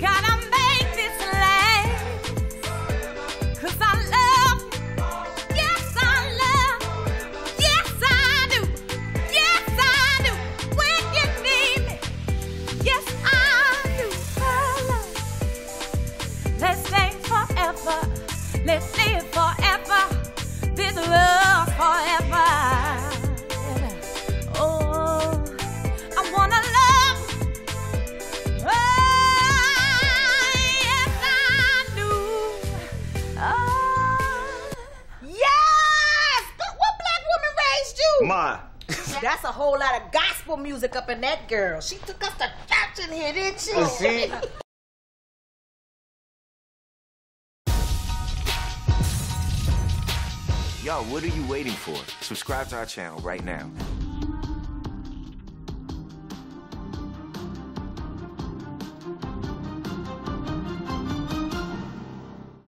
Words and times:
Let's 0.00 0.10
stay 0.10 0.24
forever. 2.72 3.26
Yes 3.62 3.76
I 3.80 3.92
love 4.14 4.58
Yes 5.54 5.94
I 5.96 6.04
love 6.42 6.80
Yes 7.58 7.92
I 8.02 8.48
do 8.50 8.60
Yes 9.32 9.68
I 9.78 10.22
do. 10.24 10.32
Wake 10.78 11.12
you 11.18 11.28
team 11.44 11.82
Yes 12.84 13.06
I 13.24 13.36
do. 13.98 14.08
Falles 14.38 15.12
This 16.58 16.92
ain't 16.92 17.20
forever. 17.26 17.98
Let's 18.64 18.96
live 18.96 19.33
Ma. 38.24 38.58
That's 39.20 39.44
a 39.44 39.52
whole 39.52 39.78
lot 39.78 40.00
of 40.00 40.10
gospel 40.10 40.56
music 40.56 40.96
up 40.96 41.10
in 41.10 41.20
that 41.20 41.46
girl. 41.48 41.80
She 41.80 41.96
took 41.98 42.24
us 42.24 42.34
to 42.38 42.50
church 42.66 43.06
in 43.06 43.12
here, 43.14 43.32
didn't 43.32 43.60
she? 43.60 43.84
See? 43.84 44.26
Yo, 50.82 51.02
what 51.04 51.22
are 51.22 51.28
you 51.28 51.46
waiting 51.46 51.72
for? 51.72 51.96
Subscribe 52.22 52.68
to 52.68 52.76
our 52.76 52.86
channel 52.86 53.18
right 53.20 53.42
now. 53.42 53.70